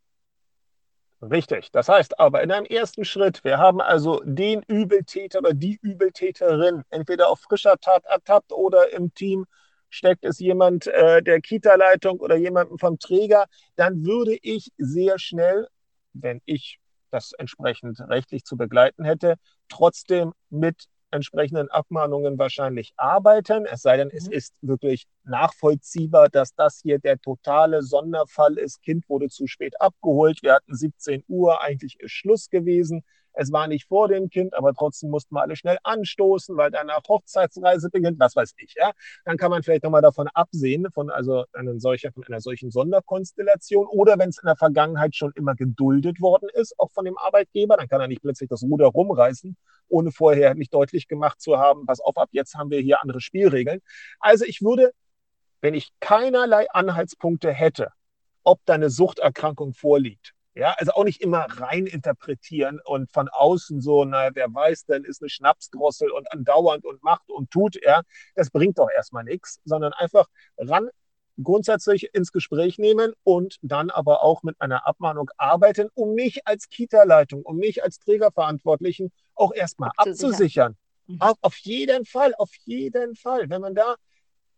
[1.23, 1.71] Richtig.
[1.71, 6.83] Das heißt aber in einem ersten Schritt, wir haben also den Übeltäter oder die Übeltäterin
[6.89, 9.45] entweder auf frischer Tat ertappt oder im Team
[9.91, 15.69] steckt es jemand äh, der Kita-Leitung oder jemanden vom Träger, dann würde ich sehr schnell,
[16.15, 16.79] wenn ich
[17.11, 19.35] das entsprechend rechtlich zu begleiten hätte,
[19.69, 23.67] trotzdem mit entsprechenden Abmahnungen wahrscheinlich arbeiten.
[23.67, 24.17] Es sei denn, mhm.
[24.17, 28.83] es ist wirklich nachvollziehbar, dass das hier der totale Sonderfall ist.
[28.83, 30.43] Kind wurde zu spät abgeholt.
[30.43, 33.03] Wir hatten 17 Uhr, eigentlich ist Schluss gewesen.
[33.33, 37.03] Es war nicht vor dem Kind, aber trotzdem mussten wir alle schnell anstoßen, weil danach
[37.09, 38.75] Hochzeitsreise beginnt, was weiß ich.
[38.77, 38.93] Ja?
[39.25, 43.87] Dann kann man vielleicht nochmal davon absehen, von, also einer solcher, von einer solchen Sonderkonstellation.
[43.87, 47.77] Oder wenn es in der Vergangenheit schon immer geduldet worden ist, auch von dem Arbeitgeber,
[47.77, 49.57] dann kann er nicht plötzlich das Ruder rumreißen,
[49.89, 53.21] ohne vorher nicht deutlich gemacht zu haben, pass auf, ab jetzt haben wir hier andere
[53.21, 53.81] Spielregeln.
[54.19, 54.93] Also ich würde,
[55.61, 57.93] wenn ich keinerlei Anhaltspunkte hätte,
[58.45, 63.81] ob da eine Suchterkrankung vorliegt, ja, also auch nicht immer rein interpretieren und von außen
[63.81, 68.03] so, naja, wer weiß denn, ist eine Schnapsdrossel und andauernd und macht und tut, ja,
[68.35, 70.27] das bringt doch erstmal nichts, sondern einfach
[70.59, 70.89] ran
[71.43, 76.69] grundsätzlich ins Gespräch nehmen und dann aber auch mit einer Abmahnung arbeiten, um mich als
[76.69, 80.77] Kita-Leitung, um mich als Trägerverantwortlichen auch erstmal abzusichern.
[81.07, 81.21] Mhm.
[81.21, 83.49] Auf, auf jeden Fall, auf jeden Fall.
[83.49, 83.95] Wenn man da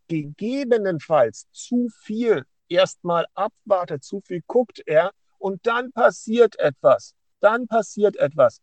[0.07, 5.11] gegebenenfalls zu viel erstmal abwartet, zu viel guckt, ja,
[5.43, 8.61] und dann passiert etwas, dann passiert etwas,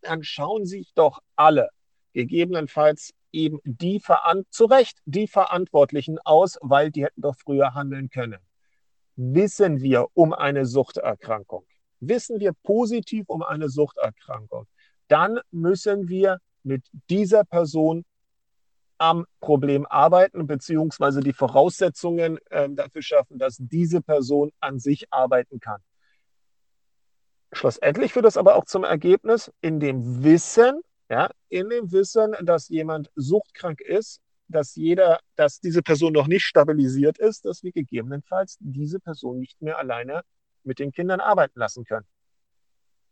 [0.00, 1.70] dann schauen sich doch alle,
[2.12, 4.00] gegebenenfalls eben die
[4.50, 8.38] zu Recht die Verantwortlichen aus, weil die hätten doch früher handeln können.
[9.16, 11.66] Wissen wir um eine Suchterkrankung,
[11.98, 14.68] wissen wir positiv um eine Suchterkrankung,
[15.08, 18.04] dann müssen wir mit dieser Person
[18.98, 25.58] am Problem arbeiten, beziehungsweise die Voraussetzungen äh, dafür schaffen, dass diese Person an sich arbeiten
[25.58, 25.80] kann.
[27.54, 32.68] Schlussendlich führt das aber auch zum Ergebnis, in dem Wissen, ja, in dem Wissen, dass
[32.68, 38.56] jemand suchtkrank ist, dass jeder, dass diese Person noch nicht stabilisiert ist, dass wir gegebenenfalls
[38.60, 40.22] diese Person nicht mehr alleine
[40.64, 42.06] mit den Kindern arbeiten lassen können.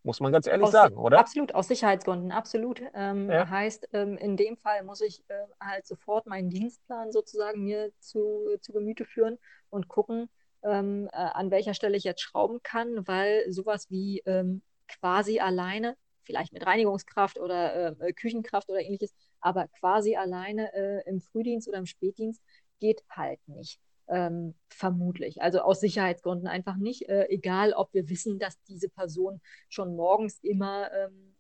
[0.04, 1.20] Muss man ganz ehrlich aus, sagen, oder?
[1.20, 2.82] Absolut, aus Sicherheitsgründen, absolut.
[2.94, 3.48] Ähm, ja.
[3.48, 8.56] Heißt, ähm, in dem Fall muss ich äh, halt sofort meinen Dienstplan sozusagen mir zu,
[8.60, 9.38] zu Gemüte führen
[9.70, 10.28] und gucken,
[10.64, 15.96] ähm, äh, an welcher Stelle ich jetzt schrauben kann, weil sowas wie ähm, quasi alleine,
[16.22, 21.78] vielleicht mit Reinigungskraft oder äh, Küchenkraft oder ähnliches, aber quasi alleine äh, im Frühdienst oder
[21.78, 22.40] im Spätdienst
[22.80, 23.80] geht halt nicht.
[24.08, 25.40] Ähm, vermutlich.
[25.42, 27.08] Also aus Sicherheitsgründen einfach nicht.
[27.08, 31.32] Äh, egal, ob wir wissen, dass diese Person schon morgens immer ähm,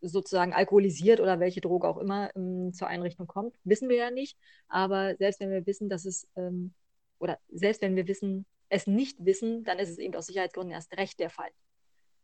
[0.00, 4.36] sozusagen alkoholisiert oder welche Droge auch immer ähm, zur Einrichtung kommt, wissen wir ja nicht.
[4.68, 6.72] Aber selbst wenn wir wissen, dass es ähm,
[7.20, 10.96] oder selbst wenn wir wissen, es nicht wissen, dann ist es eben aus Sicherheitsgründen erst
[10.96, 11.50] recht der Fall.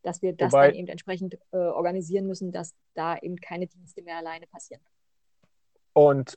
[0.03, 4.03] Dass wir das Wobei- dann eben entsprechend äh, organisieren müssen, dass da eben keine Dienste
[4.03, 4.83] mehr alleine passieren.
[5.93, 6.37] Und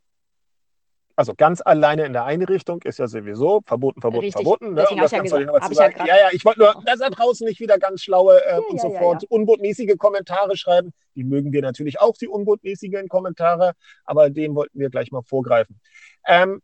[1.16, 4.42] also ganz alleine in der Einrichtung ist ja sowieso verboten, verboten, Richtig.
[4.42, 4.74] verboten.
[4.74, 4.82] Ne?
[4.82, 7.00] Deswegen Um das ich ja gesagt, hab ich ja Ja, ja, ich wollte nur, dass
[7.00, 10.94] da draußen nicht wieder ganz schlaue äh, Ja, und ja, ja, sofort unbotmäßige Kommentare schreiben.
[11.16, 13.74] Die mögen wir natürlich auch, die unbotmäßigen Kommentare,
[14.06, 15.82] aber dem wollten wir gleich mal vorgreifen.
[16.26, 16.62] Ähm,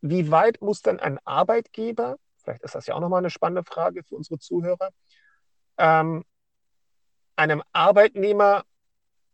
[0.00, 4.02] wie weit muss denn ein Arbeitgeber, vielleicht ist das ja auch nochmal eine spannende Frage
[4.02, 4.90] für unsere Zuhörer,
[5.78, 6.24] ähm,
[7.36, 8.64] einem Arbeitnehmer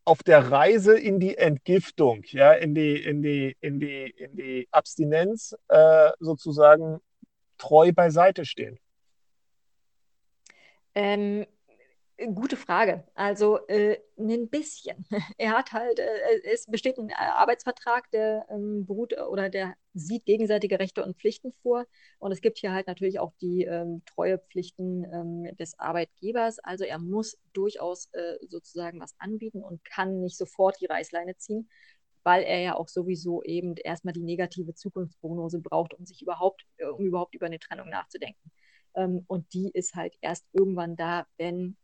[0.05, 4.68] auf der Reise in die Entgiftung, ja, in die, in die, in die, in die
[4.70, 7.00] Abstinenz äh, sozusagen
[7.59, 8.79] treu beiseite stehen?
[10.94, 11.44] Ähm,
[12.35, 13.05] gute Frage.
[13.14, 15.07] Also äh, ein bisschen.
[15.38, 20.24] Er hat halt, äh, es besteht ein Arbeitsvertrag, der ähm, beruht äh, oder der sieht
[20.24, 21.87] gegenseitige Rechte und Pflichten vor.
[22.18, 26.59] Und es gibt hier halt natürlich auch die ähm, Treuepflichten ähm, des Arbeitgebers.
[26.61, 31.68] Also er muss durchaus äh, sozusagen was anbieten und kann nicht sofort die Reißleine ziehen,
[32.22, 36.87] weil er ja auch sowieso eben erstmal die negative Zukunftsprognose braucht, um sich überhaupt, äh,
[36.87, 38.50] um überhaupt über eine Trennung nachzudenken.
[38.94, 41.76] Ähm, und die ist halt erst irgendwann da, wenn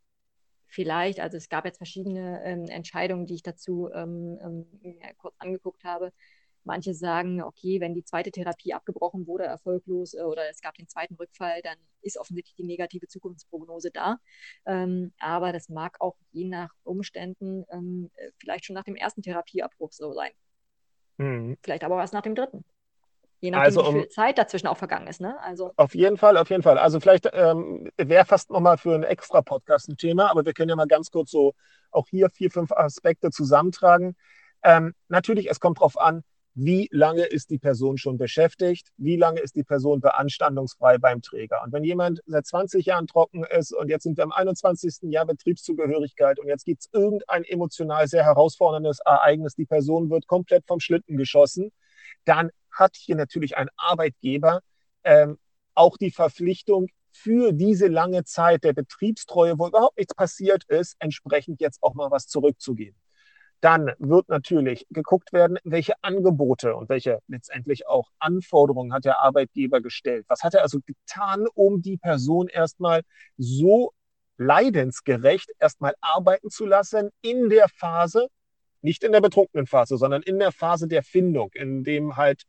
[0.73, 5.35] vielleicht, also es gab jetzt verschiedene ähm, Entscheidungen, die ich dazu ähm, ähm, mir kurz
[5.39, 6.13] angeguckt habe.
[6.65, 10.89] Manche sagen, okay, wenn die zweite Therapie abgebrochen wurde, erfolglos, äh, oder es gab den
[10.89, 14.19] zweiten Rückfall, dann ist offensichtlich die negative Zukunftsprognose da.
[14.65, 19.23] Ähm, aber das mag auch je nach Umständen ähm, äh, vielleicht schon nach dem ersten
[19.23, 20.31] Therapieabbruch so sein.
[21.19, 21.59] Mhm.
[21.63, 22.65] Vielleicht aber auch erst nach dem dritten.
[23.43, 25.21] Je nachdem, Also wie um- viel Zeit dazwischen auch vergangen ist.
[25.21, 25.37] Ne?
[25.43, 26.79] Also, Auf jeden Fall, auf jeden Fall.
[26.79, 30.69] Also vielleicht ähm, wäre fast nochmal für einen extra Podcast ein Thema, aber wir können
[30.71, 31.53] ja mal ganz kurz so
[31.91, 34.15] auch hier vier, fünf Aspekte zusammentragen.
[34.63, 36.23] Ähm, natürlich, es kommt darauf an,
[36.55, 41.63] wie lange ist die Person schon beschäftigt, wie lange ist die Person beanstandungsfrei beim Träger.
[41.65, 45.11] Und wenn jemand seit 20 Jahren trocken ist und jetzt sind wir im 21.
[45.11, 50.65] Jahr Betriebszugehörigkeit und jetzt gibt es irgendein emotional sehr herausforderndes Ereignis, die Person wird komplett
[50.67, 51.73] vom Schlitten geschossen,
[52.25, 54.61] dann hat hier natürlich ein Arbeitgeber
[55.05, 55.39] ähm,
[55.75, 61.61] auch die Verpflichtung, für diese lange Zeit der Betriebstreue, wo überhaupt nichts passiert ist, entsprechend
[61.61, 62.99] jetzt auch mal was zurückzugeben.
[63.61, 69.81] Dann wird natürlich geguckt werden, welche Angebote und welche letztendlich auch Anforderungen hat der Arbeitgeber
[69.81, 70.25] gestellt.
[70.29, 73.03] Was hat er also getan, um die Person erstmal
[73.37, 73.93] so
[74.37, 78.27] leidensgerecht erstmal arbeiten zu lassen in der Phase,
[78.83, 82.43] nicht in der betrunkenen Phase, sondern in der Phase der Findung, in dem halt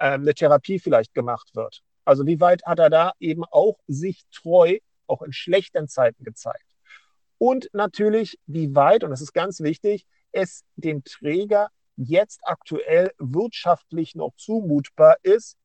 [0.00, 1.82] ähm, eine Therapie vielleicht gemacht wird.
[2.04, 6.64] Also wie weit hat er da eben auch sich treu, auch in schlechten Zeiten gezeigt.
[7.38, 14.14] Und natürlich, wie weit, und das ist ganz wichtig, es dem Träger jetzt aktuell wirtschaftlich
[14.14, 15.56] noch zumutbar ist,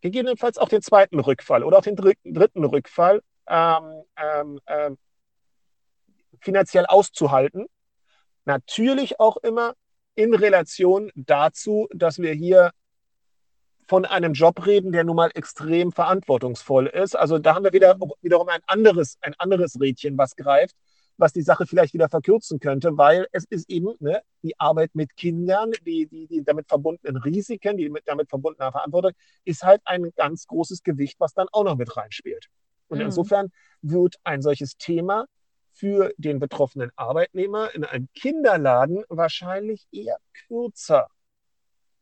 [0.00, 4.98] gegebenenfalls auch den zweiten Rückfall oder auch den dritten, Rückfall ähm, ähm, ähm,
[6.40, 7.66] finanziell auszuhalten.
[8.44, 9.74] Natürlich auch immer
[10.14, 12.70] in Relation dazu, dass wir hier
[13.86, 17.16] von einem Job reden, der nun mal extrem verantwortungsvoll ist.
[17.16, 20.74] Also da haben wir wieder, wiederum ein anderes, ein anderes Rädchen, was greift,
[21.16, 25.16] was die Sache vielleicht wieder verkürzen könnte, weil es ist eben ne, die Arbeit mit
[25.16, 29.12] Kindern, die, die, die damit verbundenen Risiken, die mit, damit verbundene Verantwortung,
[29.44, 32.46] ist halt ein ganz großes Gewicht, was dann auch noch mit reinspielt.
[32.88, 33.06] Und Mhm.
[33.06, 33.50] insofern
[33.82, 35.26] wird ein solches Thema
[35.84, 40.16] für den betroffenen Arbeitnehmer in einem Kinderladen wahrscheinlich eher
[40.48, 41.08] kürzer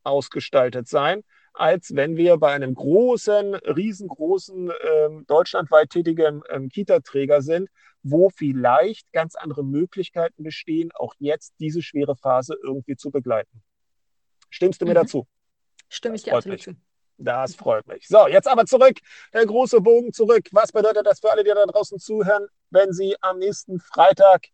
[0.03, 7.67] ausgestaltet sein, als wenn wir bei einem großen, riesengroßen, ähm, deutschlandweit tätigen ähm, Kita-Träger sind,
[8.03, 13.61] wo vielleicht ganz andere Möglichkeiten bestehen, auch jetzt diese schwere Phase irgendwie zu begleiten.
[14.49, 14.95] Stimmst du mir Mhm.
[14.95, 15.27] dazu?
[15.89, 16.63] stimme ich dir absolut mich.
[16.63, 16.75] zu.
[17.17, 18.07] Das freut mich.
[18.07, 18.97] So, jetzt aber zurück,
[19.33, 20.47] der große Bogen zurück.
[20.51, 24.47] Was bedeutet das für alle, die da draußen zuhören, wenn sie am nächsten Freitag,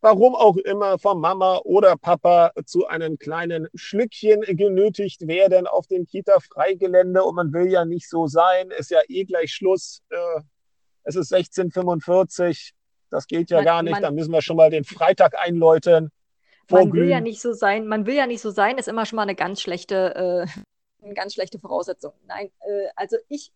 [0.00, 6.06] warum auch immer, von Mama oder Papa zu einem kleinen Schlückchen genötigt werden auf dem
[6.06, 7.22] Kita-Freigelände?
[7.24, 10.02] Und man will ja nicht so sein, ist ja eh gleich Schluss.
[10.10, 10.40] Äh,
[11.08, 12.72] Es ist 16.45
[13.10, 14.02] Das geht ja Man- gar nicht.
[14.02, 16.10] Dann müssen wir schon mal den Freitag einläuten.
[16.68, 19.16] Man will ja nicht so sein, man will ja nicht so sein, ist immer schon
[19.16, 20.46] mal eine ganz schlechte, äh,
[21.04, 22.12] eine ganz schlechte Voraussetzung.
[22.26, 23.52] Nein, äh, also ich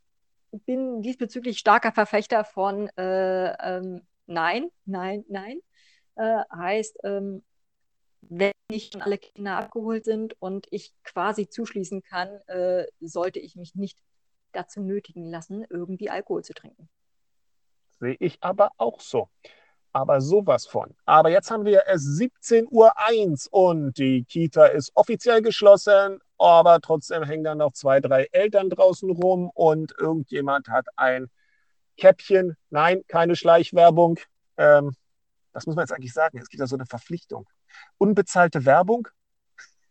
[0.52, 5.60] bin diesbezüglich starker Verfechter von äh, ähm, Nein, Nein, Nein.
[6.16, 7.42] Äh, heißt, ähm,
[8.22, 13.56] wenn nicht schon alle Kinder abgeholt sind und ich quasi zuschließen kann, äh, sollte ich
[13.56, 13.98] mich nicht
[14.52, 16.88] dazu nötigen lassen, irgendwie Alkohol zu trinken.
[17.98, 19.28] Sehe ich aber auch so.
[19.92, 20.94] Aber sowas von.
[21.04, 27.24] Aber jetzt haben wir es 17.01 Uhr und die Kita ist offiziell geschlossen, aber trotzdem
[27.24, 31.28] hängen da noch zwei, drei Eltern draußen rum und irgendjemand hat ein
[31.96, 32.56] Käppchen.
[32.70, 34.18] Nein, keine Schleichwerbung.
[34.56, 34.94] Ähm,
[35.52, 36.38] was muss man jetzt eigentlich sagen?
[36.38, 37.48] Es gibt ja so eine Verpflichtung.
[37.98, 39.08] Unbezahlte Werbung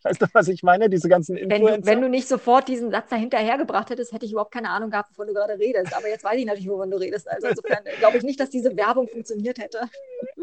[0.04, 0.90] Weißt du, was ich meine?
[0.90, 1.66] Diese ganzen Influencer.
[1.66, 4.90] Wenn du, wenn du nicht sofort diesen Satz dahinterhergebracht hättest, hätte ich überhaupt keine Ahnung
[4.90, 5.96] gehabt, wovon du gerade redest.
[5.96, 7.30] Aber jetzt weiß ich natürlich, wovon du redest.
[7.30, 9.90] Also insofern glaube ich nicht, dass diese Werbung funktioniert hätte.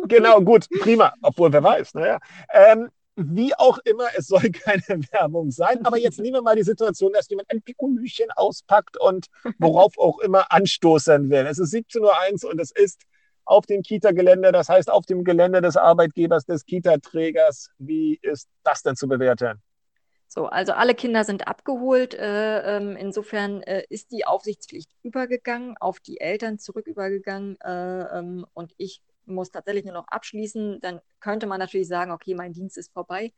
[0.08, 1.14] Genau, gut, prima.
[1.22, 1.94] Obwohl, wer weiß.
[1.94, 2.18] Naja.
[2.52, 5.84] Ähm, wie auch immer, es soll keine Werbung sein.
[5.84, 9.26] Aber jetzt nehmen wir mal die Situation, dass jemand ein Pikolüchen auspackt und
[9.58, 11.46] worauf auch immer anstoßen will.
[11.46, 13.02] Es ist 17.01 Uhr und es ist
[13.46, 17.70] auf dem Kita-Gelände, das heißt auf dem Gelände des Arbeitgebers, des Kita-Trägers.
[17.78, 19.62] Wie ist das denn zu bewerten?
[20.28, 22.14] So, also alle Kinder sind abgeholt.
[22.14, 27.56] Äh, ähm, insofern äh, ist die Aufsichtspflicht übergegangen, auf die Eltern zurück übergegangen.
[27.60, 30.80] Äh, ähm, und ich muss tatsächlich nur noch abschließen.
[30.80, 33.32] Dann könnte man natürlich sagen, okay, mein Dienst ist vorbei.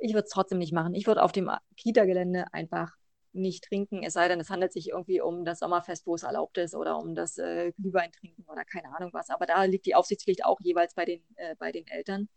[0.00, 0.94] Ich würde es trotzdem nicht machen.
[0.94, 2.96] Ich würde auf dem Kita-Gelände einfach
[3.32, 6.58] nicht trinken, es sei denn, es handelt sich irgendwie um das Sommerfest, wo es erlaubt
[6.58, 9.30] ist oder um das äh, Glühwein trinken oder keine Ahnung was.
[9.30, 12.28] Aber da liegt die Aufsichtspflicht auch jeweils bei den, äh, bei den Eltern.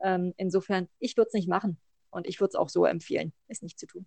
[0.00, 1.78] Ähm, insofern, ich würde es nicht machen
[2.10, 4.06] und ich würde es auch so empfehlen, es nicht zu tun.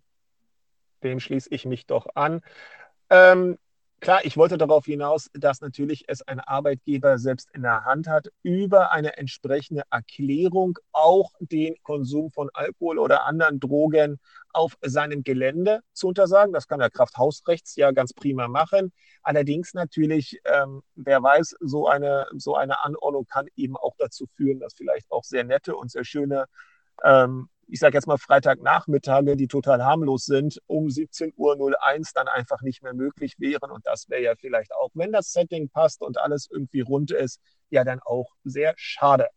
[1.02, 2.42] Dem schließe ich mich doch an.
[3.10, 3.58] Ähm,
[4.02, 8.30] Klar, ich wollte darauf hinaus, dass natürlich es ein Arbeitgeber selbst in der Hand hat,
[8.42, 14.18] über eine entsprechende Erklärung auch den Konsum von Alkohol oder anderen Drogen
[14.52, 16.52] auf seinem Gelände zu untersagen.
[16.52, 18.92] Das kann der Krafthausrechts ja ganz prima machen.
[19.22, 24.58] Allerdings natürlich, ähm, wer weiß, so eine, so eine Anordnung kann eben auch dazu führen,
[24.58, 26.46] dass vielleicht auch sehr nette und sehr schöne
[27.04, 31.78] ähm, ich sage jetzt mal Freitagnachmittage, die total harmlos sind, um 17.01 Uhr
[32.14, 33.70] dann einfach nicht mehr möglich wären.
[33.70, 37.40] Und das wäre ja vielleicht auch, wenn das Setting passt und alles irgendwie rund ist,
[37.70, 39.28] ja dann auch sehr schade.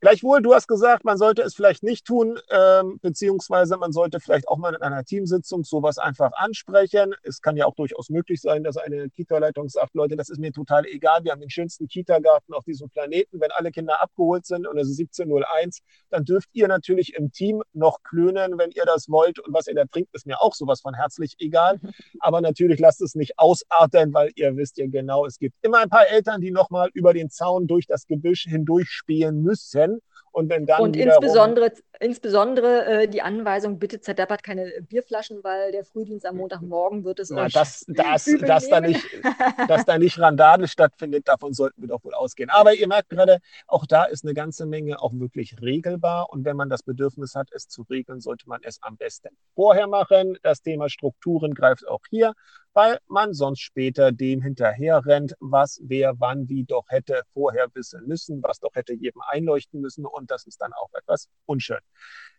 [0.00, 4.48] Gleichwohl, du hast gesagt, man sollte es vielleicht nicht tun, ähm, beziehungsweise man sollte vielleicht
[4.48, 7.14] auch mal in einer Teamsitzung sowas einfach ansprechen.
[7.22, 10.52] Es kann ja auch durchaus möglich sein, dass eine Kita-Leitung sagt, Leute, das ist mir
[10.52, 13.40] total egal, wir haben den schönsten Kita-Garten auf diesem Planeten.
[13.40, 15.80] Wenn alle Kinder abgeholt sind und es ist 17.01
[16.10, 19.38] dann dürft ihr natürlich im Team noch klönen, wenn ihr das wollt.
[19.38, 21.80] Und was ihr da trinkt, ist mir auch sowas von herzlich egal.
[22.20, 25.88] Aber natürlich lasst es nicht ausarten, weil ihr wisst ja genau, es gibt immer ein
[25.88, 29.93] paar Eltern, die nochmal über den Zaun durch das Gebüsch hindurch spähen müssen.
[30.34, 30.80] Und wenn dann.
[30.80, 37.04] Und insbesondere, insbesondere äh, die Anweisung, bitte zerdeppert keine Bierflaschen, weil der Frühdienst am Montagmorgen
[37.04, 37.52] wird es Na, euch.
[37.52, 39.00] Das, das, dass, da nicht,
[39.68, 42.50] dass da nicht Randale stattfindet, davon sollten wir doch wohl ausgehen.
[42.50, 46.26] Aber ihr merkt gerade, auch da ist eine ganze Menge auch wirklich regelbar.
[46.30, 49.86] Und wenn man das Bedürfnis hat, es zu regeln, sollte man es am besten vorher
[49.86, 50.36] machen.
[50.42, 52.32] Das Thema Strukturen greift auch hier
[52.74, 58.06] weil man sonst später dem hinterher rennt, was wer wann wie doch hätte vorher wissen
[58.06, 61.78] müssen, was doch hätte jedem einleuchten müssen und das ist dann auch etwas unschön.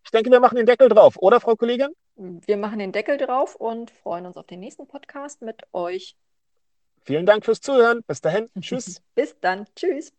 [0.04, 1.89] Ich denke, wir machen den Deckel drauf, oder Frau Kollegin?
[2.15, 6.15] Wir machen den Deckel drauf und freuen uns auf den nächsten Podcast mit euch.
[7.04, 8.02] Vielen Dank fürs Zuhören.
[8.08, 8.50] Bis dahin.
[8.60, 9.02] Tschüss.
[9.15, 9.65] Bis dann.
[9.76, 10.12] Tschüss.